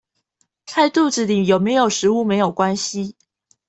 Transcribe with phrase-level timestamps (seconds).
[0.65, 3.13] 和肚子裡有沒有食物沒有關係